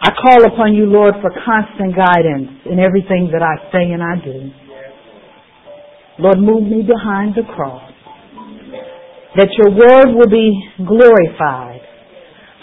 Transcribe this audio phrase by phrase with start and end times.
[0.00, 4.14] I call upon you, Lord, for constant guidance in everything that I say and I
[4.22, 4.50] do.
[6.18, 7.90] Lord, move me behind the cross.
[9.36, 11.82] That your word will be glorified.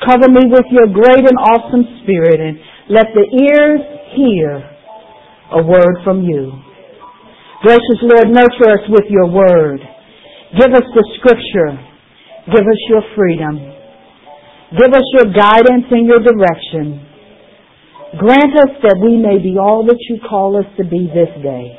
[0.04, 2.60] Cover me with your great and awesome spirit and
[2.90, 3.82] let the ears
[4.16, 4.60] hear
[5.56, 6.52] a word from you.
[7.64, 9.80] Gracious Lord, nurture us with your word.
[10.60, 11.80] Give us the scripture.
[12.48, 13.56] Give us your freedom.
[14.78, 17.15] Give us your guidance and your direction.
[18.20, 21.76] Grant us that we may be all that you call us to be this day.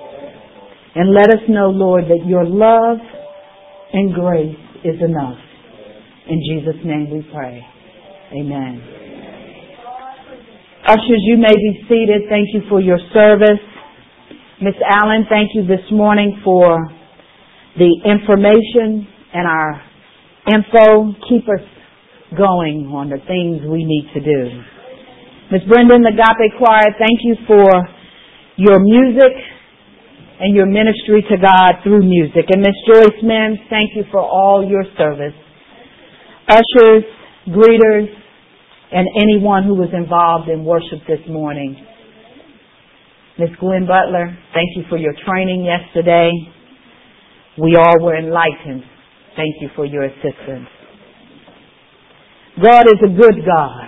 [0.94, 2.98] And let us know, Lord, that your love
[3.92, 5.38] and grace is enough.
[6.28, 7.62] In Jesus' name we pray.
[8.32, 8.82] Amen.
[10.86, 12.28] Ushers, you may be seated.
[12.28, 13.62] Thank you for your service.
[14.60, 16.78] Miss Allen, thank you this morning for
[17.78, 19.82] the information and our
[20.48, 21.12] info.
[21.28, 21.64] Keep us
[22.36, 24.75] going on the things we need to do.
[25.46, 27.70] Miss Brendan, the Agape Choir, thank you for
[28.56, 29.30] your music
[30.40, 32.50] and your ministry to God through music.
[32.50, 35.38] And Miss Joyce Mims, thank you for all your service.
[36.48, 37.04] Ushers,
[37.46, 38.10] greeters,
[38.90, 41.76] and anyone who was involved in worship this morning.
[43.38, 46.32] Miss Gwen Butler, thank you for your training yesterday.
[47.56, 48.82] We all were enlightened.
[49.36, 50.66] Thank you for your assistance.
[52.60, 53.85] God is a good God.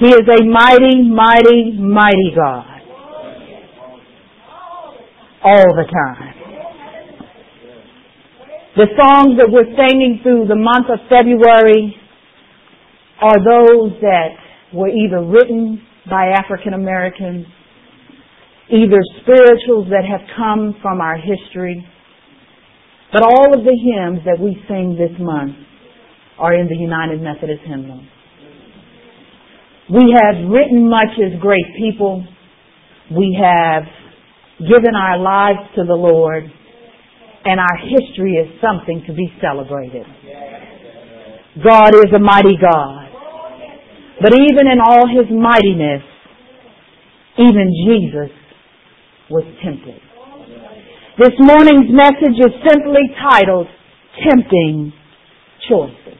[0.00, 2.66] He is a mighty, mighty, mighty God.
[5.44, 6.34] All the time.
[8.76, 11.94] The songs that we're singing through the month of February
[13.20, 14.30] are those that
[14.72, 17.46] were either written by African Americans
[18.70, 21.84] either spirituals that have come from our history,
[23.12, 25.54] but all of the hymns that we sing this month
[26.38, 28.00] are in the United Methodist Hymnal.
[29.92, 32.26] We have written much as great people.
[33.10, 33.82] We have
[34.58, 36.44] given our lives to the Lord,
[37.44, 40.06] and our history is something to be celebrated.
[41.62, 43.10] God is a mighty God.
[44.22, 46.02] But even in all his mightiness,
[47.36, 48.34] even Jesus
[49.28, 50.00] was tempted.
[51.18, 53.66] This morning's message is simply titled
[54.28, 54.92] Tempting
[55.68, 56.18] Choices.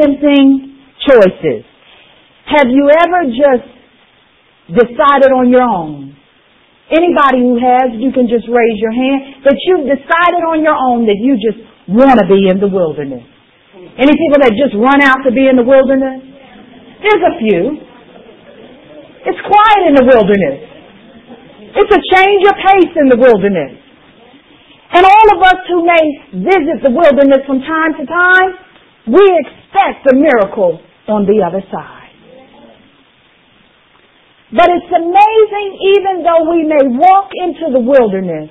[0.00, 1.62] Tempting Choices.
[2.48, 3.68] Have you ever just
[4.72, 6.16] decided on your own?
[6.88, 11.04] Anybody who has, you can just raise your hand, that you've decided on your own
[11.04, 13.22] that you just want to be in the wilderness.
[13.76, 16.24] Any people that just run out to be in the wilderness?
[17.04, 17.62] There's a few.
[19.28, 20.58] It's quiet in the wilderness.
[21.76, 23.76] It's a change of pace in the wilderness.
[24.96, 28.50] And all of us who may visit the wilderness from time to time,
[29.12, 32.08] we expect a miracle on the other side.
[34.52, 38.48] But it's amazing even though we may walk into the wilderness,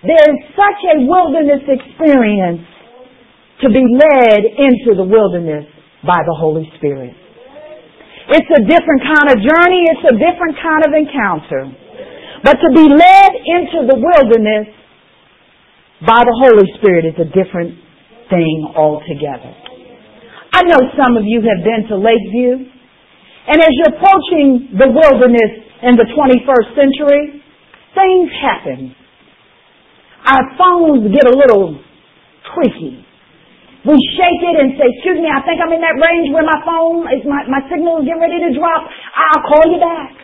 [0.00, 2.64] there is such a wilderness experience
[3.60, 5.68] to be led into the wilderness
[6.02, 7.14] by the Holy Spirit.
[8.32, 9.86] It's a different kind of journey.
[9.92, 11.62] It's a different kind of encounter.
[12.42, 14.74] But to be led into the wilderness
[16.06, 17.78] by the Holy Spirit is a different
[18.30, 19.61] thing altogether.
[20.52, 22.68] I know some of you have been to Lakeview,
[23.48, 25.52] and as you're approaching the wilderness
[25.82, 27.42] in the 21st century,
[27.96, 28.94] things happen.
[30.28, 31.80] Our phones get a little
[32.54, 33.02] creaky.
[33.82, 36.60] We shake it and say, excuse me, I think I'm in that range where my
[36.62, 38.86] phone is, my, my signal is getting ready to drop.
[38.86, 40.21] I'll call you back.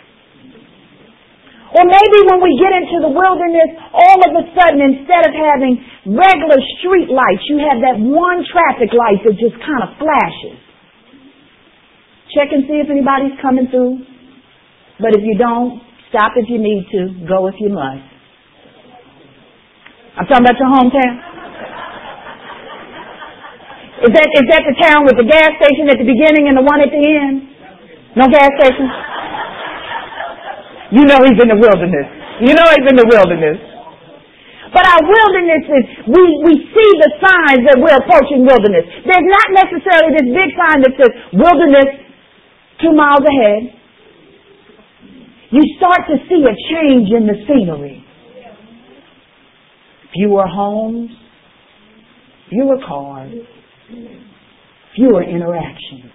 [1.69, 5.77] Or maybe when we get into the wilderness, all of a sudden, instead of having
[6.09, 10.57] regular street lights, you have that one traffic light that just kind of flashes.
[12.33, 14.01] Check and see if anybody's coming through.
[14.97, 18.01] But if you don't, stop if you need to, go if you must.
[20.17, 21.15] I'm talking about your hometown.
[24.09, 26.65] Is that, is that the town with the gas station at the beginning and the
[26.65, 27.45] one at the end?
[28.17, 28.89] No gas station?
[30.93, 32.09] You know he's in the wilderness.
[32.41, 33.61] You know he's in the wilderness.
[34.73, 38.85] But our wilderness is, we, we see the signs that we're approaching wilderness.
[39.05, 41.89] There's not necessarily this big sign that says wilderness
[42.81, 43.75] two miles ahead.
[45.51, 48.05] You start to see a change in the scenery.
[50.13, 51.11] Fewer homes,
[52.51, 53.33] fewer cars,
[54.95, 56.08] fewer interactions.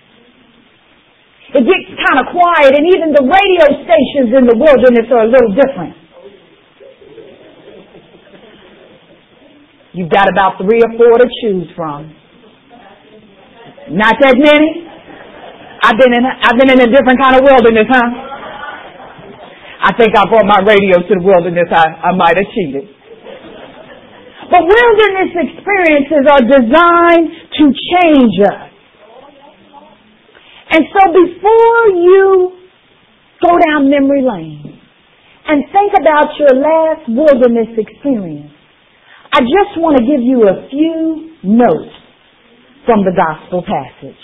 [1.54, 5.30] It gets kind of quiet and even the radio stations in the wilderness are a
[5.30, 5.94] little different.
[9.94, 12.10] You've got about three or four to choose from.
[13.94, 14.90] Not that many?
[15.86, 18.10] I've been in, I've been in a different kind of wilderness, huh?
[19.86, 21.70] I think I brought my radio to the wilderness.
[21.70, 22.90] I, I might have cheated.
[24.50, 27.30] But wilderness experiences are designed
[27.62, 28.73] to change us.
[30.74, 32.58] And so before you
[33.46, 34.82] go down memory lane
[35.46, 38.50] and think about your last wilderness experience,
[39.30, 41.94] I just want to give you a few notes
[42.90, 44.18] from the gospel passage.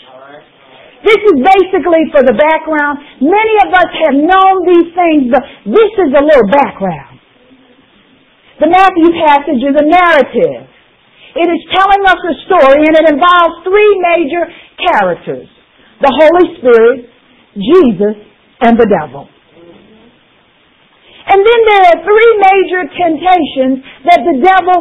[1.05, 2.97] This is basically for the background.
[3.21, 7.21] Many of us have known these things, but this is a little background.
[8.57, 10.65] The Matthew passage is a narrative.
[11.37, 14.43] It is telling us a story and it involves three major
[14.81, 15.47] characters.
[16.01, 17.09] The Holy Spirit,
[17.55, 18.15] Jesus,
[18.61, 19.27] and the devil.
[21.29, 24.79] And then there are three major temptations that the devil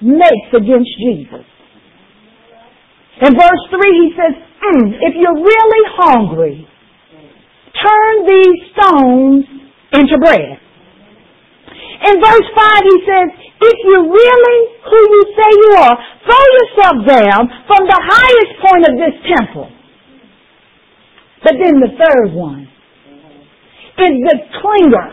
[0.00, 1.44] makes against Jesus.
[3.18, 6.68] In verse 3 he says, mm, if you're really hungry,
[7.82, 9.44] turn these stones
[9.92, 10.60] into bread.
[12.06, 15.96] In verse 5 he says, if you're really who you say you are,
[16.28, 19.75] throw yourself down from the highest point of this temple.
[21.46, 25.08] But then the third one is the clinger.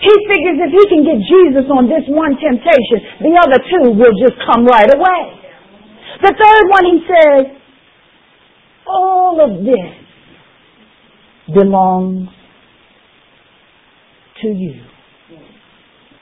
[0.00, 4.16] He figures if he can get Jesus on this one temptation, the other two will
[4.16, 5.36] just come right away.
[6.22, 7.52] The third one, he says,
[8.88, 9.92] all of this
[11.54, 12.28] belongs
[14.40, 14.80] to you.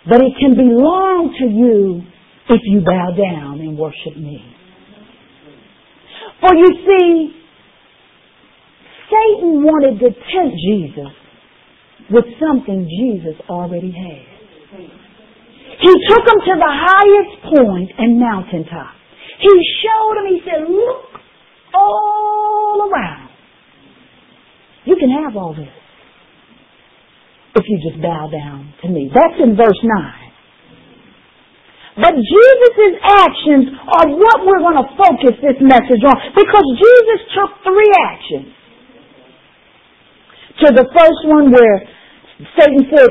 [0.08, 2.02] But it can belong to you
[2.50, 4.44] if you bow down and worship me.
[6.40, 7.43] For you see,
[9.10, 11.12] Satan wanted to tempt Jesus
[12.10, 14.34] with something Jesus already had.
[15.80, 18.94] He took him to the highest point and mountaintop.
[19.40, 21.20] He showed him, he said, look
[21.74, 23.28] all around.
[24.84, 25.72] You can have all this
[27.56, 29.10] if you just bow down to me.
[29.14, 30.24] That's in verse 9.
[31.96, 37.50] But Jesus' actions are what we're going to focus this message on because Jesus took
[37.62, 38.50] three actions.
[40.64, 41.84] To the first one where
[42.56, 43.10] Satan said,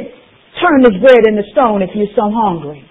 [0.57, 2.81] turn this bread into stone if you're so hungry.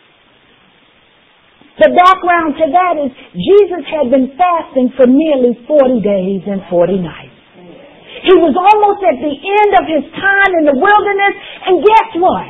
[1.83, 6.95] The background to that is Jesus had been fasting for nearly 40 days and 40
[7.03, 7.35] nights.
[8.23, 11.35] He was almost at the end of his time in the wilderness,
[11.67, 12.47] and guess what?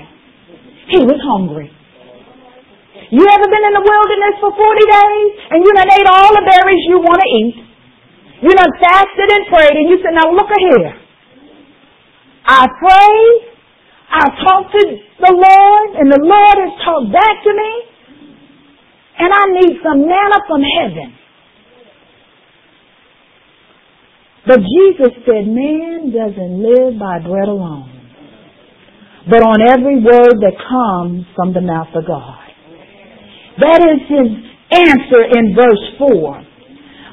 [0.92, 1.72] He was hungry.
[3.08, 6.44] You ever been in the wilderness for 40 days and you done ate all the
[6.44, 7.56] berries you want to eat?
[8.44, 11.01] You done fasted and prayed and you said, now look here.
[12.52, 13.38] I prayed,
[14.12, 14.82] I talked to
[15.24, 17.92] the Lord, and the Lord has talked back to me
[19.18, 21.14] and I need some manna from heaven.
[24.46, 27.86] But Jesus said, man doesn't live by bread alone,
[29.30, 32.42] but on every word that comes from the mouth of God.
[33.62, 34.30] That is his
[34.74, 36.42] answer in verse 4.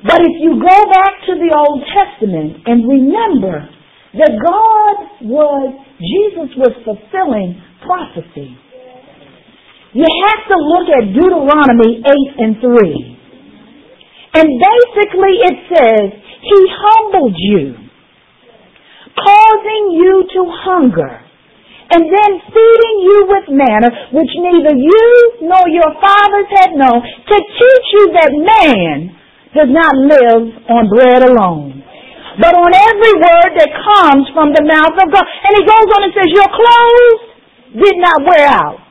[0.07, 3.69] But if you go back to the Old Testament and remember
[4.17, 5.67] that God was,
[6.01, 8.57] Jesus was fulfilling prophecy.
[9.94, 13.19] You have to look at Deuteronomy 8 and 3.
[14.33, 16.07] And basically it says,
[16.41, 17.73] He humbled you,
[19.18, 21.13] causing you to hunger,
[21.89, 27.37] and then feeding you with manna, which neither you nor your fathers had known, to
[27.37, 29.09] teach you that man
[29.57, 31.79] does not live on bread alone,
[32.38, 35.26] but on every word that comes from the mouth of God.
[35.26, 37.21] And he goes on and says, Your clothes
[37.81, 38.90] did not wear out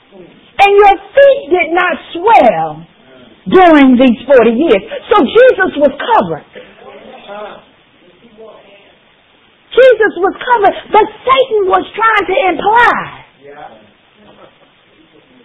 [0.59, 2.83] and your feet did not swell
[3.47, 4.83] during these 40 years.
[5.07, 6.47] So Jesus was covered.
[9.69, 12.99] Jesus was covered, but Satan was trying to imply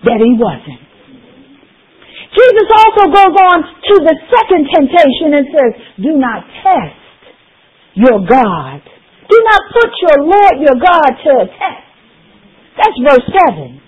[0.10, 0.82] that he wasn't.
[2.34, 5.72] Jesus also goes on to the second temptation and says,
[6.02, 7.03] do not test
[7.96, 8.82] your God.
[9.30, 11.84] Do not put your Lord, your God to a test.
[12.78, 13.82] That's verse 7.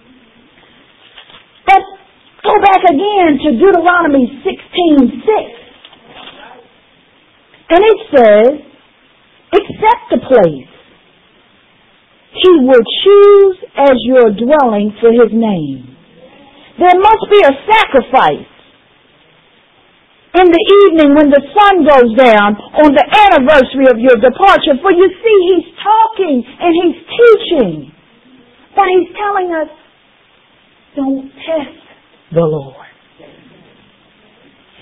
[1.65, 1.81] But
[2.43, 5.65] go back again to Deuteronomy 16, 6.
[7.69, 8.61] And it says,
[9.53, 10.69] accept the place
[12.35, 15.95] he will choose as your dwelling for his name.
[16.77, 18.54] There must be a sacrifice
[20.41, 24.75] in the evening when the sun goes down on the anniversary of your departure.
[24.81, 27.91] For you see, he's talking and he's teaching.
[28.75, 29.69] But he's telling us
[30.95, 31.79] don't test
[32.31, 32.87] the Lord.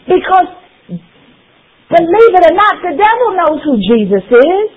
[0.05, 0.49] Because,
[1.89, 4.69] believe it or not, the devil knows who Jesus is.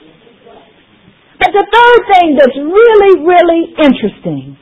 [1.39, 4.57] But the third thing that's really, really interesting,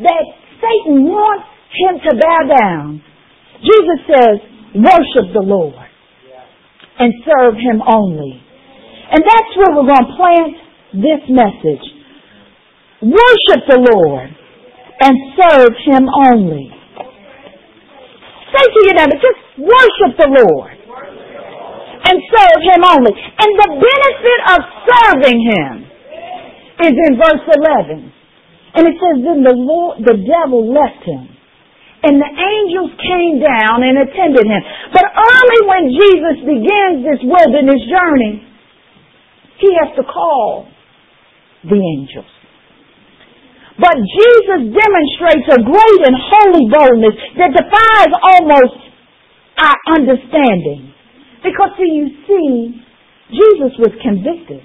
[0.00, 0.24] that
[0.60, 3.02] Satan wants him to bow down.
[3.62, 4.36] Jesus says,
[4.74, 5.86] worship the Lord
[6.98, 8.42] and serve him only.
[9.12, 10.54] And that's where we're going to plant
[10.94, 11.84] this message.
[13.02, 14.30] Worship the Lord
[15.00, 16.70] and serve him only.
[18.52, 20.76] Say to your neighbor, just worship the Lord
[22.04, 23.14] and serve him only.
[23.14, 25.72] And the benefit of serving him
[26.82, 28.12] is in verse 11.
[28.74, 31.31] And it says, then the Lord, the devil left him.
[32.02, 34.62] And the angels came down and attended him.
[34.90, 38.42] But early when Jesus begins this wilderness journey,
[39.62, 40.66] he has to call
[41.62, 42.26] the angels.
[43.78, 48.78] But Jesus demonstrates a great and holy boldness that defies almost
[49.62, 50.92] our understanding.
[51.42, 52.82] Because see, you see,
[53.30, 54.62] Jesus was convicted.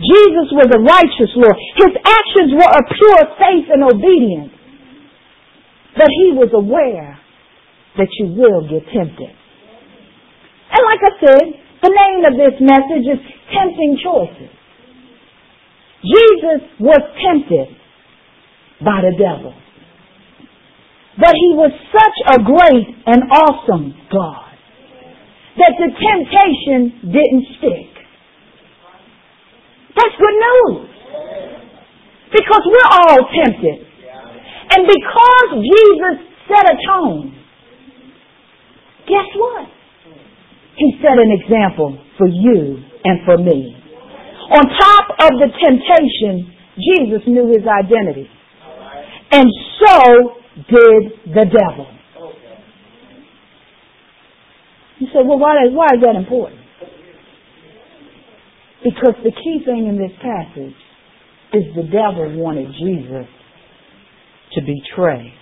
[0.00, 1.56] Jesus was a righteous Lord.
[1.76, 4.59] His actions were of pure faith and obedience.
[5.96, 7.18] But he was aware
[7.98, 9.34] that you will get tempted.
[10.70, 11.44] And like I said,
[11.82, 13.20] the name of this message is
[13.50, 14.54] Tempting Choices.
[16.00, 17.76] Jesus was tempted
[18.84, 19.54] by the devil.
[21.18, 24.50] But he was such a great and awesome God
[25.58, 27.92] that the temptation didn't stick.
[29.96, 30.88] That's good news.
[32.32, 33.89] Because we're all tempted.
[34.70, 37.34] And because Jesus set a tone,
[39.06, 39.68] guess what?
[40.76, 43.76] He set an example for you and for me.
[44.50, 48.28] On top of the temptation, Jesus knew his identity.
[49.32, 49.46] And
[49.78, 51.86] so did the devil.
[54.98, 56.60] You say, well, why, why is that important?
[58.84, 60.76] Because the key thing in this passage
[61.52, 63.28] is the devil wanted Jesus
[64.54, 65.32] to betray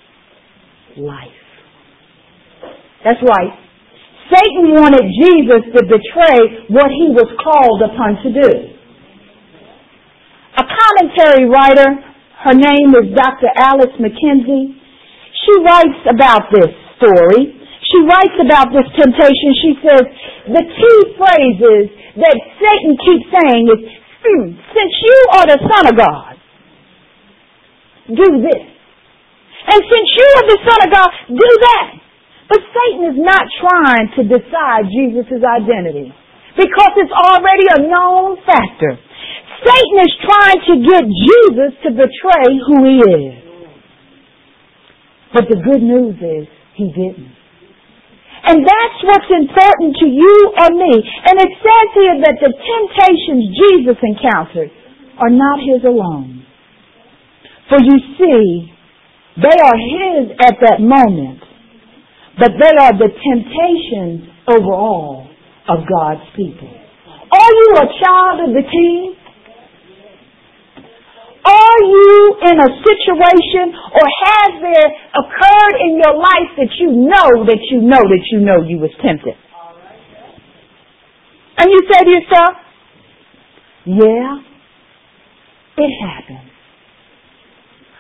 [0.97, 1.43] life.
[3.05, 3.55] That's right.
[4.29, 8.51] Satan wanted Jesus to betray what he was called upon to do.
[10.59, 11.89] A commentary writer,
[12.45, 13.49] her name is Dr.
[13.57, 14.77] Alyce McKenzie,
[15.33, 19.49] she writes about this story she writes about this temptation.
[19.65, 20.05] She says,
[20.53, 21.89] the key phrases
[22.21, 23.81] that Satan keeps saying is,
[24.21, 26.35] hmm, since you are the Son of God,
[28.13, 28.68] do this.
[29.69, 31.89] And since you are the Son of God, do that.
[32.49, 36.09] But Satan is not trying to decide Jesus' identity
[36.57, 38.97] because it's already a known factor.
[39.61, 43.35] Satan is trying to get Jesus to betray who he is.
[45.35, 47.37] But the good news is he didn't.
[48.49, 50.95] And that's what's important to you or me.
[50.97, 54.71] And it says here that the temptations Jesus encountered
[55.21, 56.47] are not his alone.
[57.69, 58.73] For you see,
[59.39, 61.39] they are his at that moment,
[62.39, 65.31] but they are the temptations overall
[65.69, 66.69] of God's people.
[67.31, 69.15] Are you a child of the King?
[71.45, 77.47] Are you in a situation or has there occurred in your life that you know
[77.47, 79.37] that you know that you know you was tempted?
[81.59, 82.55] And you say to yourself,
[83.87, 84.43] yeah,
[85.79, 86.48] it happened.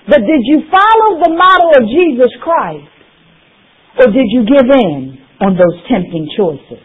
[0.09, 2.89] But did you follow the model of Jesus Christ?
[4.01, 6.83] Or did you give in on those tempting choices?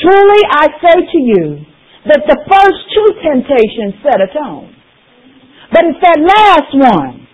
[0.00, 1.66] Truly I say to you,
[2.06, 4.70] that the first two temptations set a tone.
[5.74, 7.26] But it's that last one.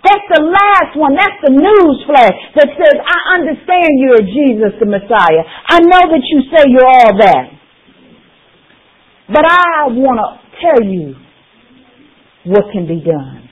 [0.00, 1.12] That's the last one.
[1.18, 5.42] That's the news flash that says, I understand you're Jesus the Messiah.
[5.68, 7.46] I know that you say you're all that.
[9.28, 10.28] But I want to
[10.62, 11.18] tell you
[12.44, 13.48] what can be done.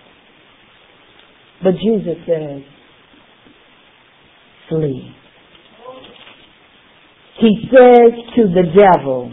[1.63, 2.63] But Jesus says,
[4.69, 5.15] flee.
[7.41, 9.33] He says to the devil,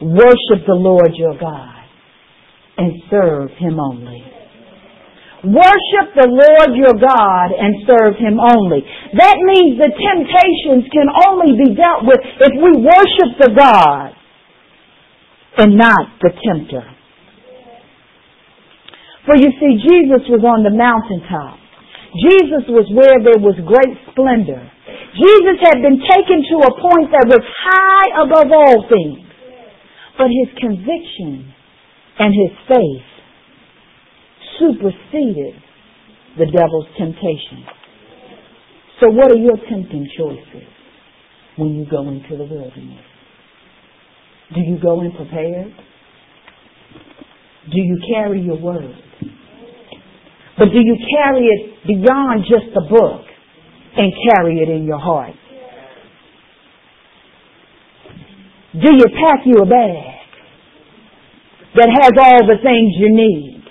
[0.00, 1.84] Worship the Lord your God
[2.76, 4.22] and serve him only.
[5.44, 8.82] Worship the Lord your God and serve him only.
[9.14, 14.14] That means the temptations can only be dealt with if we worship the God
[15.58, 16.91] and not the tempter.
[19.26, 21.62] For you see, Jesus was on the mountaintop.
[22.12, 24.60] Jesus was where there was great splendor.
[25.14, 29.24] Jesus had been taken to a point that was high above all things.
[30.18, 31.54] But his conviction
[32.18, 33.08] and his faith
[34.58, 35.56] superseded
[36.38, 37.64] the devil's temptation.
[39.00, 40.68] So what are your tempting choices
[41.56, 43.04] when you go into the wilderness?
[44.54, 45.72] Do you go in prepared?
[47.70, 48.94] Do you carry your word?
[50.62, 53.26] But do you carry it beyond just the book
[53.98, 55.34] and carry it in your heart?
[58.70, 60.22] Do you pack you a bag
[61.74, 63.64] that has all the things you need?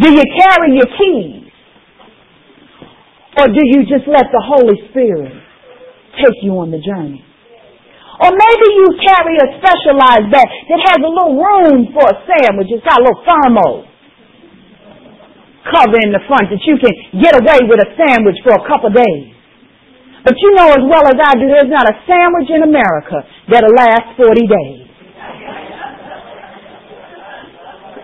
[0.00, 1.52] Do you carry your keys?
[3.36, 5.44] Or do you just let the Holy Spirit
[6.24, 7.22] take you on the journey?
[8.24, 12.68] Or maybe you carry a specialized bag that has a little room for a sandwich.
[12.72, 13.89] It's got a little thermal
[15.68, 18.88] cover in the front that you can get away with a sandwich for a couple
[18.88, 19.36] days.
[20.24, 23.72] But you know as well as I do, there's not a sandwich in America that'll
[23.72, 24.80] last 40 days.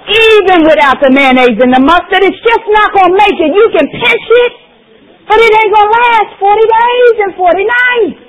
[0.06, 3.50] Even without the mayonnaise and the mustard, it's just not going to make it.
[3.52, 4.52] You can pinch it,
[5.28, 8.26] but it ain't going to last 40 days and 40 nights.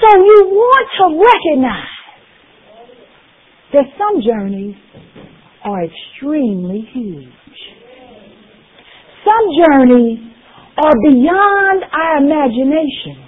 [0.00, 1.98] So you want to recognize
[3.74, 4.76] that some journeys
[5.64, 7.58] are extremely huge.
[9.24, 10.18] Some journeys
[10.78, 13.18] are beyond our imagination.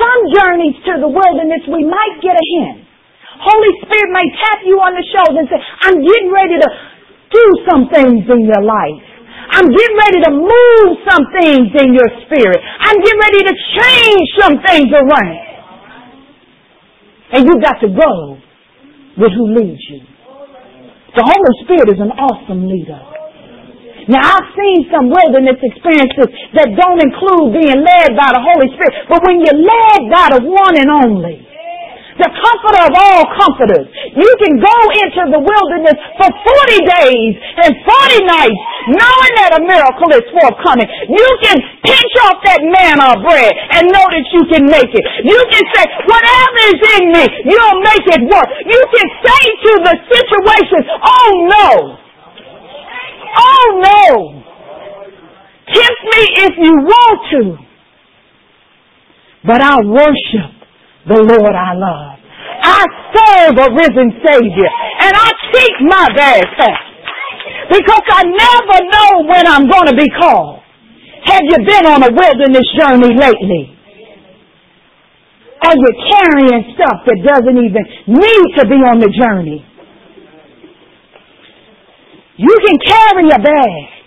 [0.00, 2.88] Some journeys to the wilderness we might get a hint.
[3.42, 6.68] Holy Spirit may tap you on the shoulder and say, I'm getting ready to
[7.32, 9.04] do some things in your life.
[9.52, 12.60] I'm getting ready to move some things in your spirit.
[12.80, 15.52] I'm getting ready to change some things around.
[17.32, 18.38] And you got to go
[19.18, 20.11] with who leads you.
[21.12, 22.96] The Holy Spirit is an awesome leader.
[24.08, 29.06] Now I've seen some wilderness experiences that don't include being led by the Holy Spirit,
[29.12, 31.51] but when you're led by the one and only,
[32.22, 33.86] the comforter of all comforters.
[34.14, 37.32] You can go into the wilderness for 40 days
[37.66, 38.60] and 40 nights
[38.94, 40.86] knowing that a miracle is forthcoming.
[41.10, 45.04] You can pinch off that manna bread and know that you can make it.
[45.26, 48.48] You can say, whatever is in me, you'll make it work.
[48.70, 51.68] You can say to the situation, oh no.
[53.34, 54.42] Oh no.
[55.66, 57.42] Tempt me if you want to.
[59.44, 60.62] But I'll worship
[61.08, 62.11] the Lord I love.
[62.62, 64.70] I serve a risen Savior,
[65.02, 66.88] and I keep my bad past.
[67.70, 70.62] Because I never know when I'm going to be called.
[71.24, 73.78] Have you been on a wilderness journey lately?
[75.62, 79.64] Are you carrying stuff that doesn't even need to be on the journey?
[82.36, 84.02] You can carry a bag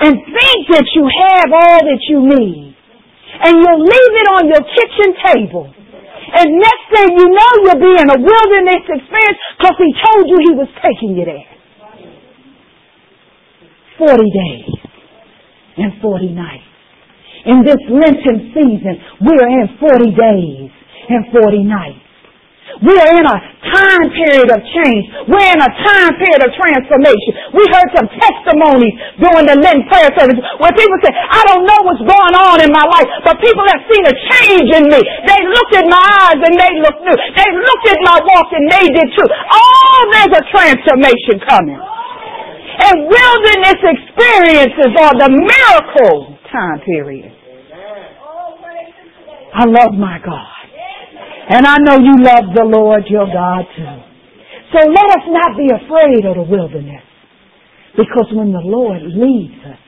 [0.00, 2.76] and think that you have all that you need.
[3.44, 5.74] And you'll leave it on your kitchen table.
[6.28, 10.36] And next thing you know, you'll be in a wilderness experience because he told you
[10.48, 11.48] he was taking you there.
[13.98, 14.70] 40 days
[15.78, 16.64] and 40 nights.
[17.46, 20.70] In this Lenten season, we're in 40 days
[21.08, 22.07] and 40 nights.
[22.78, 23.38] We're in a
[23.74, 25.04] time period of change.
[25.26, 27.30] We're in a time period of transformation.
[27.56, 31.80] We heard some testimonies during the Lenten prayer service where people said, I don't know
[31.82, 35.00] what's going on in my life, but people have seen a change in me.
[35.26, 37.16] They looked at my eyes and they looked new.
[37.34, 39.28] They looked at my walk and they did too.
[39.28, 41.80] Oh, there's a transformation coming.
[41.80, 47.32] And wilderness experiences are the miracle time period.
[49.54, 50.57] I love my God.
[51.48, 53.98] And I know you love the Lord your God too.
[54.68, 57.04] So let us not be afraid of the wilderness.
[57.96, 59.80] Because when the Lord leads us,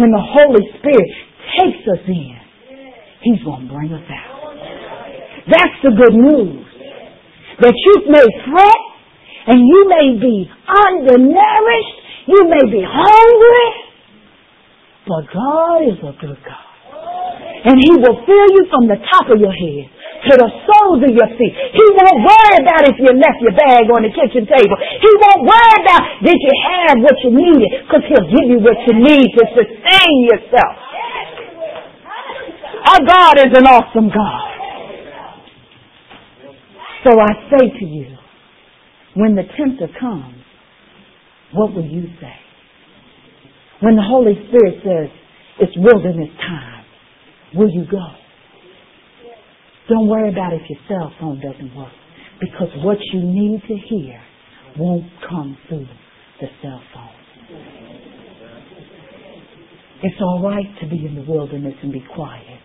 [0.00, 1.10] when the Holy Spirit
[1.60, 2.40] takes us in,
[3.20, 4.56] He's going to bring us out.
[5.44, 6.64] That's the good news.
[7.60, 8.82] That you may fret
[9.46, 13.70] and you may be undernourished, you may be hungry,
[15.04, 16.72] but God is a good God.
[17.68, 19.92] And He will fill you from the top of your head
[20.30, 21.54] to the soles of your feet.
[21.72, 24.76] He won't worry about if you left your bag on the kitchen table.
[24.80, 28.78] He won't worry about did you have what you needed because he'll give you what
[28.88, 30.74] you need to sustain yourself.
[32.84, 34.54] Our God is an awesome God.
[37.04, 38.16] So I say to you,
[39.14, 40.42] when the tempter comes,
[41.52, 42.34] what will you say?
[43.80, 45.10] When the Holy Spirit says,
[45.60, 46.84] it's wilderness time,
[47.54, 48.23] will you go?
[49.88, 51.92] Don't worry about if your cell phone doesn't work
[52.40, 54.20] because what you need to hear
[54.78, 55.86] won't come through
[56.40, 57.14] the cell phone.
[60.02, 62.60] It's all right to be in the wilderness and be quiet,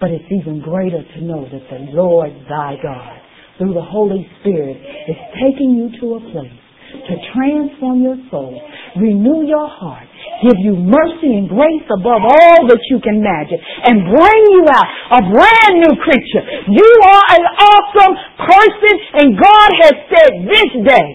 [0.00, 3.18] but it's even greater to know that the Lord thy God,
[3.58, 6.60] through the Holy Spirit, is taking you to a place
[7.08, 8.60] to transform your soul,
[8.96, 10.08] renew your heart,
[10.44, 14.88] give you mercy and grace above all that you can imagine and bring you out
[15.16, 16.44] a brand new creature.
[16.68, 21.08] You are an awesome person and God has said this day,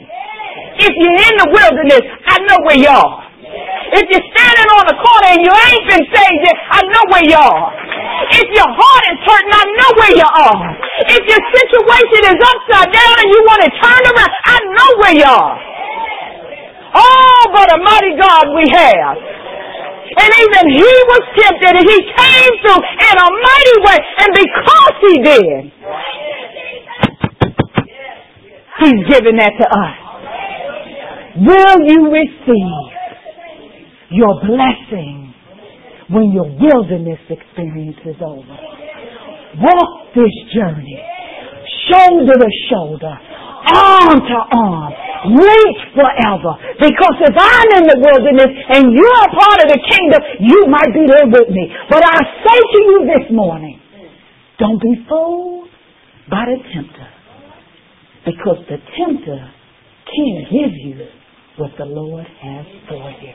[0.82, 3.18] if you're in the wilderness, I know where you are.
[3.92, 7.28] If you're standing on the corner and you ain't been saved yet, I know where
[7.28, 7.68] you are.
[8.32, 10.58] If your heart is hurting, I know where you are.
[11.12, 15.16] If your situation is upside down and you want to turn around, I know where
[15.20, 15.71] you are.
[16.94, 19.16] Oh, but a mighty God we have.
[20.12, 24.00] And even he was tempted and he came through in a mighty way.
[24.20, 25.62] And because he did,
[28.84, 29.98] he's given that to us.
[31.38, 32.84] Will you receive
[34.12, 35.34] your blessing
[36.10, 38.58] when your wilderness experience is over?
[39.64, 41.00] Walk this journey
[41.90, 43.16] shoulder to shoulder
[43.70, 44.94] arm to arm.
[45.38, 46.54] Reach forever.
[46.82, 50.90] Because if I'm in the wilderness and you're a part of the kingdom, you might
[50.94, 51.70] be there with me.
[51.90, 53.80] But I say to you this morning,
[54.58, 55.70] don't be fooled
[56.30, 57.10] by the tempter.
[58.26, 59.40] Because the tempter
[60.06, 61.21] can't give you
[61.60, 63.34] what the Lord has for you.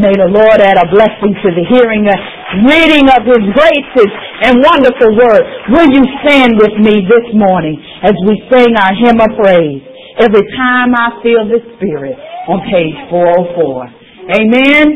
[0.00, 4.12] May the Lord add a blessing to the hearing and reading of His gracious
[4.48, 5.44] and wonderful word.
[5.68, 9.84] Will you stand with me this morning as we sing our hymn of praise?
[10.16, 12.16] Every time I feel the Spirit
[12.48, 14.00] on page 404.
[14.32, 14.86] Amen.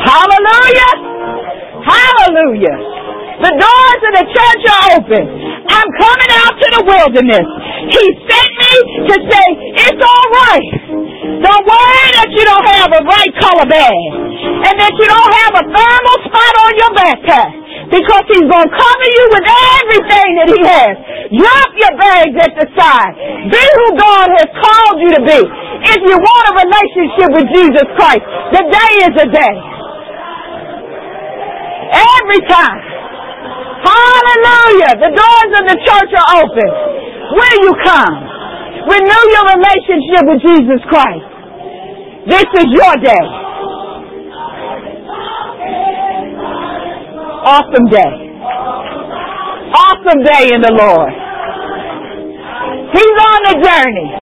[0.00, 0.92] Hallelujah.
[1.84, 3.03] Hallelujah.
[3.44, 5.24] The doors of the church are open.
[5.68, 7.46] I'm coming out to the wilderness.
[7.92, 9.46] He sent me to say,
[9.84, 10.70] it's all right.
[11.44, 14.00] Don't worry that you don't have a right color bag
[14.64, 17.52] and that you don't have a thermal spot on your backpack
[17.92, 20.94] because he's going to cover you with everything that he has.
[21.36, 23.12] Drop your bags at the side.
[23.52, 25.40] Be who God has called you to be.
[25.84, 28.24] If you want a relationship with Jesus Christ,
[28.56, 29.54] the day is a day.
[31.92, 32.93] Every time.
[33.84, 34.92] Hallelujah.
[34.96, 36.70] The doors of the church are open.
[37.36, 38.16] Will you come?
[38.88, 41.28] Renew your relationship with Jesus Christ.
[42.28, 43.24] This is your day.
[47.44, 48.12] Awesome day.
[49.74, 51.12] Awesome day in the Lord.
[52.94, 54.10] He's on the journey.